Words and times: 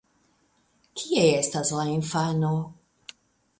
Kie 1.01 1.27
estas 1.43 1.73
la 1.81 1.85
infano? 1.99 2.53